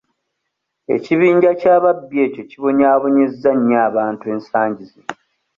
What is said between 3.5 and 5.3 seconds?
nnyo abantu ensangi zino.